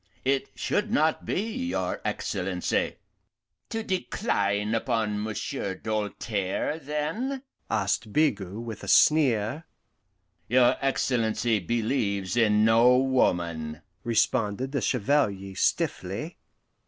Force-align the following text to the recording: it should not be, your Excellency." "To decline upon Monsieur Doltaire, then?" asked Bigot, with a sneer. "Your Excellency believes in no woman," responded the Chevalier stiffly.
it 0.25 0.49
should 0.55 0.89
not 0.89 1.27
be, 1.27 1.67
your 1.67 2.01
Excellency." 2.03 2.95
"To 3.69 3.83
decline 3.83 4.73
upon 4.73 5.21
Monsieur 5.21 5.75
Doltaire, 5.75 6.79
then?" 6.79 7.43
asked 7.69 8.11
Bigot, 8.11 8.51
with 8.63 8.83
a 8.83 8.87
sneer. 8.87 9.65
"Your 10.47 10.75
Excellency 10.81 11.59
believes 11.59 12.35
in 12.35 12.65
no 12.65 12.97
woman," 12.97 13.83
responded 14.03 14.71
the 14.71 14.81
Chevalier 14.81 15.53
stiffly. 15.55 16.39